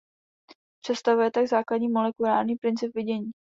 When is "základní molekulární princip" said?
1.47-2.95